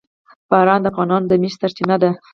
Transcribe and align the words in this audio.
باران 0.49 0.79
د 0.81 0.85
افغانانو 0.91 1.29
د 1.29 1.33
معیشت 1.41 1.59
سرچینه 1.61 1.95
ده. 2.01 2.09